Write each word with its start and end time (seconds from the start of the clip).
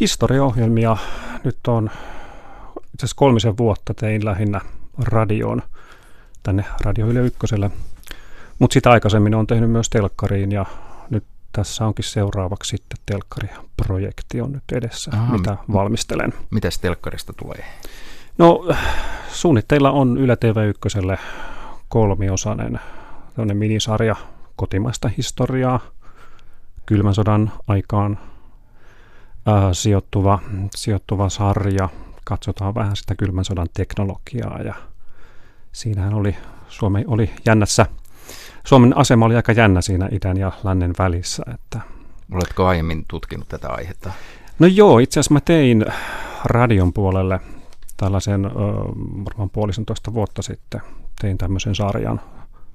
historiaohjelmia 0.00 0.96
nyt 1.44 1.58
on 1.68 1.90
itse 2.76 3.06
asiassa 3.06 3.16
kolmisen 3.16 3.56
vuotta 3.56 3.94
tein 3.94 4.24
lähinnä 4.24 4.60
radioon 4.98 5.62
tänne 6.42 6.64
Radio 6.80 7.06
Yle 7.06 7.20
Ykköselle. 7.20 7.70
Mutta 8.58 8.74
sitä 8.74 8.90
aikaisemmin 8.90 9.34
on 9.34 9.46
tehnyt 9.46 9.70
myös 9.70 9.90
telkkariin 9.90 10.52
ja 10.52 10.66
nyt 11.10 11.24
tässä 11.52 11.86
onkin 11.86 12.04
seuraavaksi 12.04 12.70
sitten 12.70 12.98
telkkariprojekti 13.06 14.40
on 14.40 14.52
nyt 14.52 14.64
edessä, 14.72 15.10
Aha, 15.14 15.38
mitä 15.38 15.56
valmistelen. 15.72 16.32
Mitäs 16.50 16.78
telkkarista 16.78 17.32
tulee? 17.32 17.64
No 18.38 18.74
suunnitteilla 19.28 19.90
on 19.90 20.18
Yle 20.18 20.36
TV 20.36 20.68
Ykköselle 20.68 21.18
kolmiosainen 21.88 22.80
minisarja 23.52 24.16
kotimaista 24.56 25.10
historiaa, 25.16 25.80
kylmän 26.86 27.14
sodan 27.14 27.52
aikaan 27.66 28.18
ää, 29.46 29.74
sijoittuva, 29.74 30.38
sijoittuva 30.74 31.28
sarja. 31.28 31.88
Katsotaan 32.24 32.74
vähän 32.74 32.96
sitä 32.96 33.14
kylmän 33.14 33.44
sodan 33.44 33.68
teknologiaa 33.74 34.62
ja 34.62 34.74
siinähän 35.72 36.14
oli, 36.14 36.36
Suomi 36.68 37.04
oli 37.06 37.30
jännässä, 37.46 37.86
Suomen 38.64 38.96
asema 38.96 39.26
oli 39.26 39.36
aika 39.36 39.52
jännä 39.52 39.80
siinä 39.80 40.08
idän 40.12 40.36
ja 40.36 40.52
lännen 40.64 40.94
välissä. 40.98 41.42
Että 41.54 41.80
Oletko 42.32 42.66
aiemmin 42.66 43.04
tutkinut 43.08 43.48
tätä 43.48 43.68
aihetta? 43.68 44.12
No 44.58 44.66
joo, 44.66 44.98
itse 44.98 45.20
asiassa 45.20 45.34
mä 45.34 45.40
tein 45.40 45.86
radion 46.44 46.92
puolelle 46.92 47.40
tällaisen 47.96 48.44
ö, 48.44 48.50
varmaan 49.24 49.50
puolisentoista 49.50 50.14
vuotta 50.14 50.42
sitten 50.42 50.80
tein 51.20 51.38
tämmöisen 51.38 51.74
sarjan 51.74 52.20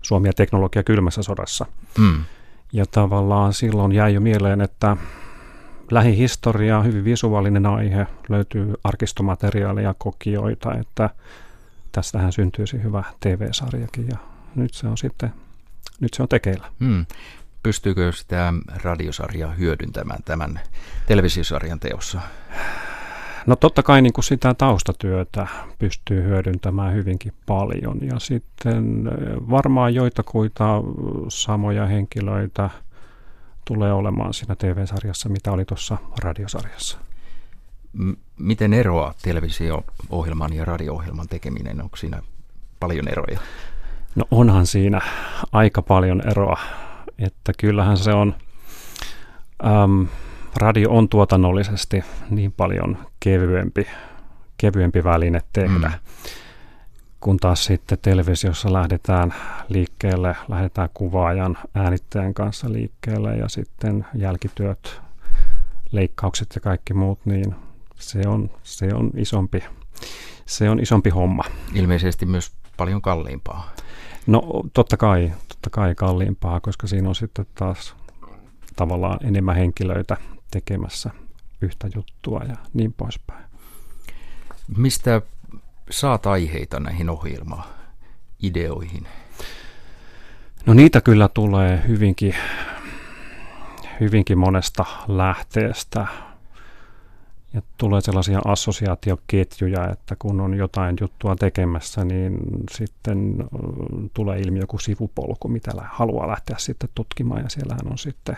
Suomi 0.02 0.28
ja 0.28 0.34
teknologia 0.34 0.84
kylmässä 0.84 1.24
sodassa. 1.24 1.66
Mm. 1.98 2.24
Ja 2.74 2.86
tavallaan 2.92 3.54
silloin 3.54 3.92
jäi 3.92 4.14
jo 4.14 4.22
mieleen, 4.22 4.62
että 4.62 4.98
lähihistoria 5.92 6.78
on 6.78 6.86
hyvin 6.86 7.04
visuaalinen 7.04 7.66
aihe, 7.66 8.08
löytyy 8.30 8.74
arkistomateriaalia, 8.84 9.96
kokioita, 9.98 10.74
että 10.74 11.10
tästähän 11.92 12.32
syntyisi 12.32 12.84
hyvä 12.84 13.04
TV-sarjakin 13.20 14.08
ja 14.08 14.18
nyt 14.56 14.74
se 14.74 14.88
on 14.88 14.98
sitten, 14.98 15.34
nyt 16.00 16.14
se 16.14 16.22
on 16.22 16.30
tekeillä. 16.30 16.68
Hmm. 16.80 17.06
Pystyykö 17.64 18.12
sitä 18.12 18.54
radiosarjaa 18.84 19.52
hyödyntämään 19.52 20.24
tämän 20.26 20.60
televisiosarjan 21.08 21.80
teossa? 21.80 22.22
No 23.46 23.56
totta 23.56 23.84
kai 23.84 24.02
niin 24.02 24.14
kuin 24.14 24.26
sitä 24.26 24.54
taustatyötä 24.54 25.48
pystyy 25.80 26.24
hyödyntämään 26.24 26.94
hyvinkin 26.94 27.34
paljon 27.46 28.00
ja 28.02 28.20
sitten 28.20 29.04
varmaan 29.50 29.96
joitakuita 29.96 30.82
samoja 31.28 31.86
henkilöitä 31.86 32.70
tulee 33.66 33.94
olemaan 33.94 34.34
siinä 34.34 34.56
TV-sarjassa, 34.56 35.30
mitä 35.30 35.52
oli 35.52 35.66
tuossa 35.66 35.98
radiosarjassa. 36.24 36.98
M- 37.94 38.14
miten 38.40 38.74
eroaa 38.74 39.14
televisio-ohjelman 39.22 40.54
ja 40.54 40.66
radio-ohjelman 40.66 41.28
tekeminen? 41.28 41.82
Onko 41.82 41.98
siinä 41.98 42.22
paljon 42.80 43.08
eroja? 43.08 43.40
No 44.16 44.26
onhan 44.32 44.68
siinä 44.68 45.02
aika 45.52 45.82
paljon 45.82 46.22
eroa, 46.32 46.60
että 47.20 47.52
kyllähän 47.58 47.98
se 47.98 48.14
on... 48.14 48.36
Äm, 49.66 50.08
radio 50.56 50.92
on 50.92 51.10
tuotannollisesti 51.10 52.04
niin 52.30 52.52
paljon 52.52 52.98
kevyempi, 53.20 53.88
kevyempi 54.58 55.04
väline 55.04 55.42
tehdä. 55.54 55.88
Mm. 55.88 56.00
Kun 57.20 57.38
taas 57.38 57.66
sitten 57.66 57.98
televisiossa 58.02 58.74
lähdetään 58.74 59.34
liikkeelle, 59.70 60.36
lähdetään 60.48 60.90
kuvaajan 60.94 61.58
äänittäjän 61.76 62.34
kanssa 62.34 62.72
liikkeelle 62.72 63.38
ja 63.38 63.50
sitten 63.50 64.06
jälkityöt, 64.16 65.02
leikkaukset 65.92 66.52
ja 66.56 66.62
kaikki 66.62 66.94
muut, 66.94 67.20
niin 67.26 67.56
se 67.96 68.22
on, 68.28 68.50
se 68.64 68.90
on, 68.94 69.12
isompi, 69.18 69.64
se 70.46 70.70
on 70.70 70.80
isompi 70.80 71.10
homma. 71.10 71.44
Ilmeisesti 71.74 72.26
myös 72.26 72.52
paljon 72.78 73.02
kalliimpaa. 73.02 73.72
No 74.28 74.42
totta 74.74 74.98
kai, 74.98 75.32
totta 75.48 75.70
kai 75.70 75.96
kalliimpaa, 75.96 76.60
koska 76.60 76.88
siinä 76.88 77.10
on 77.10 77.16
sitten 77.16 77.46
taas 77.56 77.96
tavallaan 78.76 79.26
enemmän 79.26 79.56
henkilöitä 79.56 80.18
tekemässä 80.52 81.10
yhtä 81.62 81.90
juttua 81.96 82.42
ja 82.50 82.56
niin 82.74 82.94
poispäin. 82.94 83.46
Mistä 84.78 85.22
saat 85.90 86.26
aiheita 86.26 86.80
näihin 86.80 87.10
ohjelmaan, 87.10 87.64
ideoihin? 88.44 89.08
No 90.66 90.74
niitä 90.74 91.02
kyllä 91.02 91.30
tulee 91.34 91.84
hyvinkin, 91.88 92.36
hyvinkin 94.00 94.38
monesta 94.38 94.86
lähteestä. 95.08 96.08
Ja 97.54 97.62
tulee 97.78 98.02
sellaisia 98.02 98.42
assosiaatioketjuja, 98.46 99.90
että 99.92 100.16
kun 100.20 100.42
on 100.42 100.54
jotain 100.54 100.96
juttua 101.02 101.36
tekemässä, 101.36 102.06
niin 102.06 102.38
sitten 102.72 103.36
tulee 104.14 104.40
ilmi 104.40 104.60
joku 104.60 104.80
sivupolku, 104.80 105.48
mitä 105.48 105.72
haluaa 105.84 106.28
lähteä 106.28 106.56
sitten 106.60 106.90
tutkimaan, 106.96 107.44
ja 107.44 107.50
siellähän 107.50 107.92
on 107.92 107.98
sitten 107.98 108.38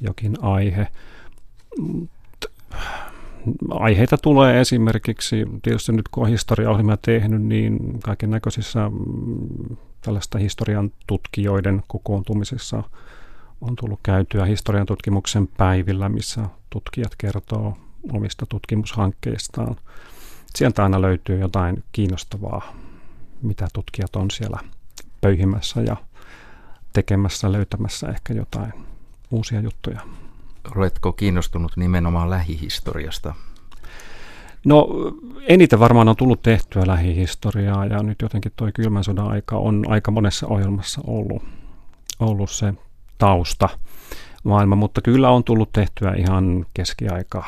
jokin 0.00 0.36
aihe 0.42 0.88
aiheita 3.70 4.18
tulee 4.18 4.60
esimerkiksi, 4.60 5.46
tietysti 5.62 5.92
nyt 5.92 6.08
kun 6.08 6.24
on 6.24 6.30
historiaohjelmia 6.30 6.96
tehnyt, 6.96 7.42
niin 7.42 8.00
kaiken 8.04 8.30
näköisissä 8.30 8.88
mm, 8.88 9.76
tällaista 10.00 10.38
historian 10.38 10.92
tutkijoiden 11.06 11.82
kokoontumisissa 11.86 12.82
on 13.60 13.76
tullut 13.76 14.00
käytyä 14.02 14.44
historian 14.44 14.86
tutkimuksen 14.86 15.48
päivillä, 15.56 16.08
missä 16.08 16.42
tutkijat 16.70 17.12
kertoo 17.18 17.76
omista 18.12 18.46
tutkimushankkeistaan. 18.46 19.76
Sieltä 20.56 20.82
aina 20.82 21.02
löytyy 21.02 21.38
jotain 21.38 21.84
kiinnostavaa, 21.92 22.74
mitä 23.42 23.68
tutkijat 23.72 24.16
on 24.16 24.30
siellä 24.30 24.58
pöyhimässä 25.20 25.80
ja 25.80 25.96
tekemässä, 26.92 27.52
löytämässä 27.52 28.08
ehkä 28.08 28.34
jotain 28.34 28.72
uusia 29.30 29.60
juttuja. 29.60 30.00
Oletko 30.76 31.12
kiinnostunut 31.12 31.72
nimenomaan 31.76 32.30
lähihistoriasta? 32.30 33.34
No 34.64 34.88
eniten 35.48 35.80
varmaan 35.80 36.08
on 36.08 36.16
tullut 36.16 36.42
tehtyä 36.42 36.86
lähihistoriaa 36.86 37.86
ja 37.86 38.02
nyt 38.02 38.22
jotenkin 38.22 38.52
tuo 38.56 38.68
kylmän 38.74 39.04
sodan 39.04 39.28
aika 39.28 39.56
on 39.56 39.84
aika 39.88 40.10
monessa 40.10 40.46
ohjelmassa 40.46 41.00
ollut, 41.06 41.42
ollut 42.20 42.50
se 42.50 42.74
tausta 43.18 43.68
maailma, 44.44 44.76
mutta 44.76 45.00
kyllä 45.00 45.30
on 45.30 45.44
tullut 45.44 45.72
tehtyä 45.72 46.14
ihan 46.14 46.66
keskiaika, 46.74 47.44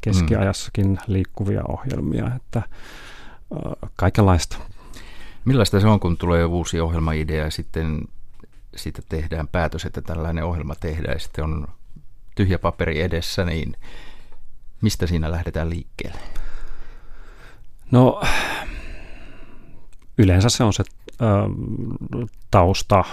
keskiajassakin 0.00 0.98
liikkuvia 1.06 1.62
ohjelmia, 1.68 2.30
että 2.36 2.58
äh, 2.58 3.90
kaikenlaista. 3.96 4.56
Millaista 5.44 5.80
se 5.80 5.86
on, 5.86 6.00
kun 6.00 6.16
tulee 6.16 6.44
uusi 6.44 6.80
ohjelmaidea 6.80 7.44
ja 7.44 7.50
sitten 7.50 8.00
siitä 8.76 9.02
tehdään 9.08 9.48
päätös, 9.48 9.84
että 9.84 10.02
tällainen 10.02 10.44
ohjelma 10.44 10.74
tehdään 10.74 11.14
ja 11.14 11.18
sitten 11.18 11.44
on 11.44 11.68
tyhjä 12.34 12.58
paperi 12.58 13.00
edessä, 13.00 13.44
niin 13.44 13.76
mistä 14.80 15.06
siinä 15.06 15.30
lähdetään 15.30 15.70
liikkeelle? 15.70 16.20
No 17.90 18.22
yleensä 20.18 20.48
se 20.48 20.64
on 20.64 20.72
se 20.72 20.84
tausta, 22.50 23.04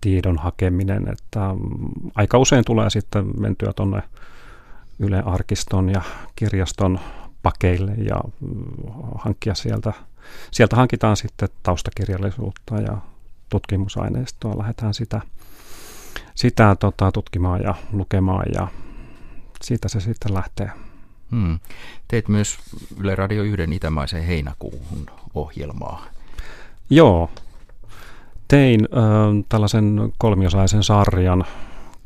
tiedon 0.00 0.38
hakeminen, 0.38 1.08
että 1.12 1.40
aika 2.14 2.38
usein 2.38 2.64
tulee 2.64 2.90
sitten 2.90 3.40
mentyä 3.40 3.72
tuonne 3.72 4.02
Yle 4.98 5.22
Arkiston 5.26 5.88
ja 5.88 6.02
kirjaston 6.36 7.00
pakeille 7.42 7.92
ja 7.92 8.20
hankkia 9.18 9.54
sieltä, 9.54 9.92
sieltä 10.50 10.76
hankitaan 10.76 11.16
sitten 11.16 11.48
taustakirjallisuutta 11.62 12.74
ja 12.80 12.98
tutkimusaineistoa, 13.48 14.58
lähdetään 14.58 14.94
sitä 14.94 15.20
sitä 16.34 16.76
tota, 16.80 17.12
tutkimaan 17.12 17.62
ja 17.62 17.74
lukemaan 17.92 18.46
ja 18.54 18.68
siitä 19.62 19.88
se 19.88 20.00
sitten 20.00 20.34
lähtee. 20.34 20.70
Hmm. 21.30 21.58
Teit 22.08 22.28
myös 22.28 22.58
Yle 23.00 23.14
Radio 23.14 23.42
1 23.42 23.62
Itämaisen 23.72 24.22
heinäkuuhun 24.22 25.06
ohjelmaa. 25.34 26.04
Joo. 26.90 27.30
Tein 28.48 28.80
ö, 28.84 28.96
tällaisen 29.48 30.12
kolmiosaisen 30.18 30.82
sarjan 30.82 31.44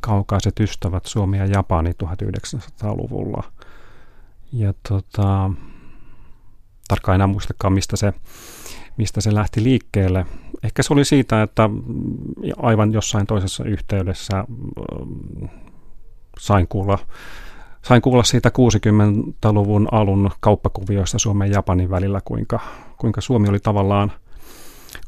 Kaukaiset 0.00 0.60
ystävät 0.60 1.06
Suomi 1.06 1.38
ja 1.38 1.46
Japani 1.46 1.90
1900-luvulla. 1.90 3.42
Ja 4.52 4.74
tota, 4.88 5.50
tarkkaan 6.88 7.14
enää 7.14 7.26
muistakaan, 7.26 7.72
mistä 7.72 7.96
se, 7.96 8.12
mistä 8.96 9.20
se 9.20 9.34
lähti 9.34 9.62
liikkeelle. 9.62 10.26
Ehkä 10.62 10.82
se 10.82 10.92
oli 10.92 11.04
siitä, 11.04 11.42
että 11.42 11.70
aivan 12.56 12.92
jossain 12.92 13.26
toisessa 13.26 13.64
yhteydessä 13.64 14.44
sain 16.38 16.68
kuulla, 16.68 16.98
sain 17.82 18.02
kuulla 18.02 18.22
siitä 18.22 18.48
60-luvun 18.48 19.88
alun 19.92 20.30
kauppakuvioista 20.40 21.18
Suomen 21.18 21.50
ja 21.50 21.54
Japanin 21.54 21.90
välillä, 21.90 22.20
kuinka, 22.24 22.60
kuinka 22.98 23.20
Suomi 23.20 23.48
oli 23.48 23.60
tavallaan 23.60 24.12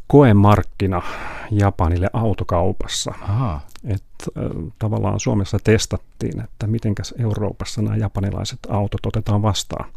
koemarkkina 0.06 1.02
Japanille 1.50 2.10
autokaupassa. 2.12 3.14
Aha. 3.22 3.60
Et, 3.84 4.02
äh, 4.38 4.72
tavallaan 4.78 5.20
Suomessa 5.20 5.58
testattiin, 5.64 6.40
että 6.40 6.66
mitenkäs 6.66 7.14
Euroopassa 7.18 7.82
nämä 7.82 7.96
japanilaiset 7.96 8.58
autot 8.68 9.06
otetaan 9.06 9.42
vastaan. 9.42 9.90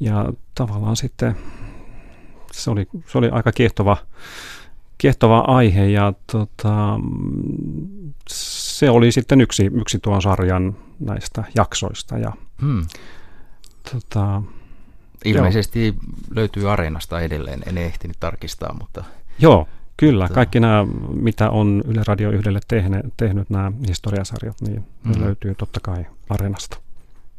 Ja 0.00 0.32
tavallaan 0.54 0.96
sitten 0.96 1.36
se 2.52 2.70
oli, 2.70 2.86
se 3.06 3.18
oli 3.18 3.28
aika 3.30 3.52
kiehtova, 3.52 3.96
kiehtova 4.98 5.38
aihe 5.38 5.86
ja 5.86 6.12
tota, 6.32 7.00
se 8.28 8.90
oli 8.90 9.12
sitten 9.12 9.40
yksi, 9.40 9.70
yksi 9.74 9.98
tuon 9.98 10.22
sarjan 10.22 10.76
näistä 11.00 11.44
jaksoista. 11.54 12.18
Ja, 12.18 12.32
Hmm. 12.60 12.86
tota, 13.92 14.42
Ilmeisesti 15.24 15.86
joo. 15.86 15.96
löytyy 16.30 16.70
Areenasta 16.70 17.20
edelleen, 17.20 17.62
en 17.66 17.78
ehtinyt 17.78 18.16
tarkistaa, 18.20 18.76
mutta... 18.80 19.04
Joo, 19.38 19.68
kyllä. 19.96 20.24
Tota. 20.24 20.34
Kaikki 20.34 20.60
nämä, 20.60 20.86
mitä 21.14 21.50
on 21.50 21.82
Yle 21.86 22.02
Radio 22.06 22.30
yhdelle 22.30 22.60
tehne, 22.68 23.02
tehnyt, 23.16 23.50
nämä 23.50 23.72
historiasarjat, 23.88 24.60
niin 24.60 24.84
ne 25.04 25.14
hmm. 25.14 25.24
löytyy 25.24 25.54
totta 25.54 25.80
kai 25.80 26.06
Areenasta. 26.28 26.78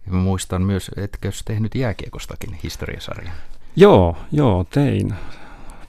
Ja 0.05 0.11
mä 0.11 0.19
muistan 0.19 0.61
myös, 0.61 0.91
etkö 0.97 1.31
tehnyt 1.45 1.75
jääkiekostakin 1.75 2.57
historiasarjan? 2.63 3.35
Joo, 3.75 4.17
joo, 4.31 4.63
tein. 4.63 5.13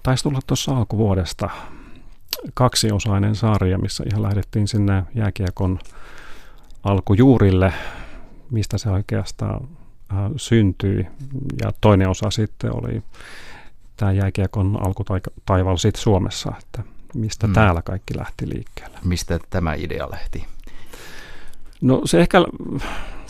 Taisi 0.02 0.22
tulla 0.22 0.38
tuossa 0.46 0.76
alkuvuodesta 0.76 1.50
kaksiosainen 2.54 3.34
sarja, 3.34 3.78
missä 3.78 4.04
ihan 4.10 4.22
lähdettiin 4.22 4.68
sinne 4.68 5.02
jääkiekon 5.14 5.78
alkujuurille, 6.84 7.72
mistä 8.50 8.78
se 8.78 8.90
oikeastaan 8.90 9.68
äh, 10.12 10.18
syntyi. 10.36 11.06
Ja 11.62 11.72
toinen 11.80 12.08
osa 12.08 12.30
sitten 12.30 12.76
oli 12.76 13.02
tämä 13.96 14.12
jääkiekon 14.12 14.78
alkutaival 14.86 15.76
sitten 15.76 16.02
Suomessa, 16.02 16.52
että 16.58 16.82
mistä 17.14 17.46
hmm. 17.46 17.54
täällä 17.54 17.82
kaikki 17.82 18.18
lähti 18.18 18.48
liikkeelle. 18.48 18.98
Mistä 19.04 19.38
tämä 19.50 19.74
idea 19.74 20.10
lähti? 20.10 20.46
No 21.80 22.00
se 22.04 22.20
ehkä, 22.20 22.38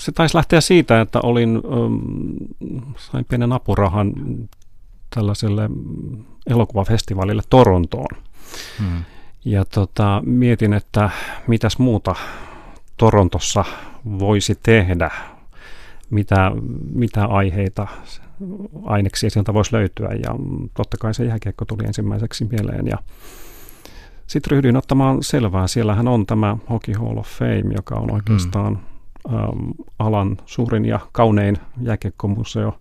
se 0.00 0.12
taisi 0.12 0.37
lähteä 0.37 0.61
siitä, 0.61 1.00
että 1.00 1.20
olin, 1.23 1.56
ähm, 1.56 2.94
sain 2.97 3.25
pienen 3.25 3.52
apurahan 3.52 4.12
tällaiselle 5.14 5.70
elokuvafestivaalille 6.47 7.43
Torontoon. 7.50 8.23
Hmm. 8.79 9.05
Ja 9.44 9.64
tota, 9.64 10.23
mietin, 10.26 10.73
että 10.73 11.11
mitäs 11.47 11.79
muuta 11.79 12.14
Torontossa 12.97 13.64
voisi 14.19 14.58
tehdä, 14.62 15.11
mitä, 16.11 16.52
mitä 16.94 17.25
aiheita, 17.25 17.87
aineksia 18.85 19.31
sieltä 19.31 19.55
voisi 19.55 19.73
löytyä. 19.73 20.08
Ja 20.08 20.35
totta 20.75 20.97
kai 20.97 21.14
se 21.14 21.25
jääkiekko 21.25 21.64
tuli 21.64 21.85
ensimmäiseksi 21.87 22.44
mieleen. 22.44 22.87
Ja 22.87 22.99
sitten 24.26 24.50
ryhdyin 24.50 24.76
ottamaan 24.76 25.23
selvää. 25.23 25.67
Siellähän 25.67 26.08
on 26.08 26.26
tämä 26.26 26.56
Hockey 26.70 26.94
Hall 26.94 27.19
of 27.19 27.29
Fame, 27.29 27.75
joka 27.76 27.94
on 27.94 28.11
oikeastaan 28.11 28.73
mm. 28.73 28.89
Äm, 29.28 29.75
alan 29.99 30.37
suurin 30.46 30.84
ja 30.84 31.00
kaunein 31.12 31.56
jääkiekkomuseo. 31.81 32.78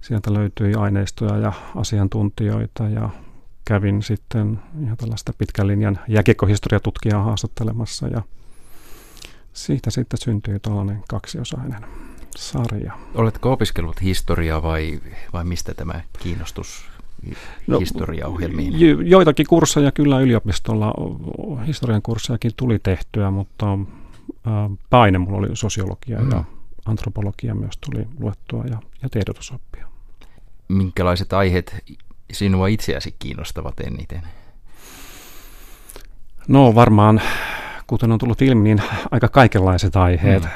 Sieltä 0.00 0.34
löytyi 0.34 0.74
aineistoja 0.74 1.36
ja 1.36 1.52
asiantuntijoita 1.76 2.88
ja 2.88 3.08
kävin 3.64 4.02
sitten 4.02 4.58
ihan 4.82 4.96
tällaista 4.96 5.32
pitkän 5.38 5.66
linjan 5.66 5.98
jääkiekkohistoriatutkijaa 6.08 7.22
haastattelemassa 7.22 8.08
ja 8.08 8.22
siitä 9.52 9.90
sitten 9.90 10.20
syntyi 10.20 10.60
tällainen 10.60 11.02
kaksiosainen 11.08 11.86
sarja. 12.36 12.92
Oletko 13.14 13.52
opiskellut 13.52 14.02
historiaa 14.02 14.62
vai, 14.62 15.00
vai 15.32 15.44
mistä 15.44 15.74
tämä 15.74 16.00
kiinnostus 16.22 16.84
no, 17.66 17.78
historiaohjelmiin? 17.78 18.80
Jo, 18.80 19.00
joitakin 19.00 19.46
kursseja 19.46 19.92
kyllä 19.92 20.20
yliopistolla, 20.20 20.94
historian 21.66 22.02
kurssejakin 22.02 22.52
tuli 22.56 22.78
tehtyä, 22.78 23.30
mutta 23.30 23.78
paine 24.90 25.18
mulla 25.18 25.38
oli 25.38 25.56
sosiologia 25.56 26.20
mm. 26.20 26.30
ja 26.30 26.44
antropologia 26.86 27.54
myös 27.54 27.78
tuli 27.78 28.06
luettua 28.18 28.64
ja, 28.64 28.78
ja 29.02 29.08
tiedotusoppia. 29.08 29.88
Minkälaiset 30.68 31.32
aiheet 31.32 31.84
sinua 32.32 32.66
itseäsi 32.66 33.14
kiinnostavat 33.18 33.80
eniten? 33.80 34.22
No 36.48 36.74
varmaan, 36.74 37.20
kuten 37.86 38.12
on 38.12 38.18
tullut 38.18 38.42
ilmi, 38.42 38.62
niin 38.62 38.82
aika 39.10 39.28
kaikenlaiset 39.28 39.96
aiheet. 39.96 40.42
Mm. 40.42 40.48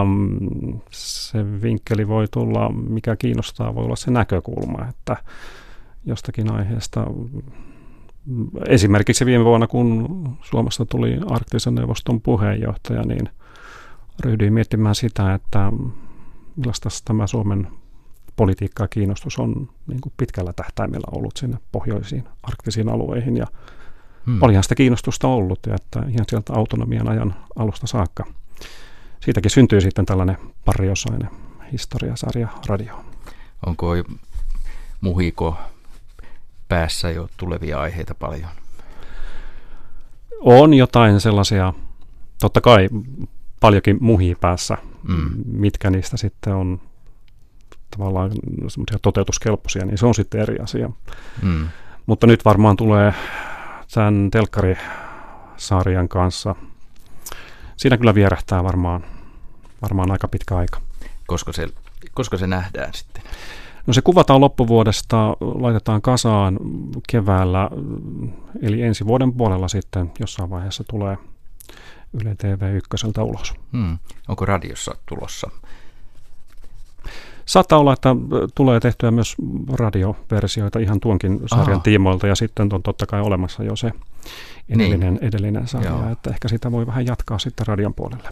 Um, 0.00 0.80
se 0.90 1.62
vinkkeli 1.62 2.08
voi 2.08 2.26
tulla, 2.30 2.68
mikä 2.72 3.16
kiinnostaa, 3.16 3.74
voi 3.74 3.84
olla 3.84 3.96
se 3.96 4.10
näkökulma, 4.10 4.86
että 4.88 5.16
jostakin 6.04 6.52
aiheesta. 6.52 7.06
Esimerkiksi 8.68 9.26
viime 9.26 9.44
vuonna, 9.44 9.66
kun 9.66 10.28
Suomesta 10.42 10.86
tuli 10.86 11.20
arktisen 11.26 11.74
neuvoston 11.74 12.20
puheenjohtaja, 12.20 13.02
niin 13.02 13.28
ryhdyin 14.20 14.52
miettimään 14.52 14.94
sitä, 14.94 15.34
että 15.34 15.72
millaista 16.56 16.88
tämä 17.04 17.26
Suomen 17.26 17.68
politiikka 18.36 18.84
ja 18.84 18.88
kiinnostus 18.88 19.38
on 19.38 19.68
niin 19.86 20.00
kuin 20.00 20.12
pitkällä 20.16 20.52
tähtäimellä 20.52 21.08
ollut 21.12 21.36
sinne 21.36 21.58
pohjoisiin 21.72 22.24
arktisiin 22.42 22.88
alueihin 22.88 23.36
ja 23.36 23.46
hmm. 24.26 24.42
olihan 24.42 24.62
sitä 24.62 24.74
kiinnostusta 24.74 25.28
ollut 25.28 25.58
ja 25.66 25.74
että 25.74 26.00
ihan 26.08 26.26
sieltä 26.28 26.52
autonomian 26.52 27.08
ajan 27.08 27.34
alusta 27.56 27.86
saakka. 27.86 28.24
Siitäkin 29.20 29.50
syntyy 29.50 29.80
sitten 29.80 30.06
tällainen 30.06 30.36
pariosainen 30.64 31.30
historiasarja 31.72 32.48
radio. 32.66 33.04
Onko 33.66 33.94
muhiko 35.00 35.56
päässä 36.72 37.10
jo 37.10 37.28
tulevia 37.36 37.80
aiheita 37.80 38.14
paljon? 38.14 38.50
On 40.40 40.74
jotain 40.74 41.20
sellaisia, 41.20 41.72
totta 42.40 42.60
kai 42.60 42.88
paljonkin 43.60 43.98
muhii 44.00 44.34
päässä, 44.34 44.78
mm. 45.08 45.30
mitkä 45.46 45.90
niistä 45.90 46.16
sitten 46.16 46.54
on 46.54 46.80
tavallaan 47.96 48.30
semmoisia 48.68 48.98
toteutuskelpoisia, 49.02 49.84
niin 49.84 49.98
se 49.98 50.06
on 50.06 50.14
sitten 50.14 50.40
eri 50.40 50.58
asia. 50.58 50.90
Mm. 51.42 51.68
Mutta 52.06 52.26
nyt 52.26 52.44
varmaan 52.44 52.76
tulee 52.76 53.14
tämän 53.94 54.30
telkkarisarjan 54.30 56.08
kanssa, 56.08 56.54
siinä 57.76 57.96
kyllä 57.96 58.14
vierähtää 58.14 58.64
varmaan, 58.64 59.04
varmaan 59.82 60.10
aika 60.10 60.28
pitkä 60.28 60.56
aika. 60.56 60.80
Koska 61.26 61.52
se, 61.52 61.68
koska 62.14 62.36
se 62.36 62.46
nähdään 62.46 62.94
sitten? 62.94 63.22
No 63.86 63.92
se 63.92 64.02
kuvataan 64.02 64.40
loppuvuodesta, 64.40 65.36
laitetaan 65.40 66.02
kasaan 66.02 66.58
keväällä, 67.08 67.70
eli 68.62 68.82
ensi 68.82 69.06
vuoden 69.06 69.32
puolella 69.32 69.68
sitten 69.68 70.12
jossain 70.20 70.50
vaiheessa 70.50 70.84
tulee 70.90 71.18
Yle 72.22 72.34
TV 72.34 72.74
1 72.74 73.20
ulos. 73.20 73.54
Hmm. 73.72 73.98
Onko 74.28 74.44
radiossa 74.44 74.94
tulossa 75.06 75.50
Saattaa 77.46 77.78
olla, 77.78 77.92
että 77.92 78.16
tulee 78.54 78.80
tehtyä 78.80 79.10
myös 79.10 79.36
radioversioita 79.72 80.78
ihan 80.78 81.00
tuonkin 81.00 81.40
sarjan 81.46 81.72
Aha. 81.72 81.82
tiimoilta 81.82 82.26
ja 82.26 82.34
sitten 82.34 82.68
on 82.74 82.82
totta 82.82 83.06
kai 83.06 83.20
olemassa 83.20 83.64
jo 83.64 83.76
se 83.76 83.92
edellinen, 84.68 85.14
niin. 85.14 85.24
edellinen 85.24 85.68
sarja, 85.68 85.90
Joo. 85.90 86.10
että 86.12 86.30
ehkä 86.30 86.48
sitä 86.48 86.72
voi 86.72 86.86
vähän 86.86 87.06
jatkaa 87.06 87.38
sitten 87.38 87.66
radion 87.66 87.94
puolelle. 87.94 88.28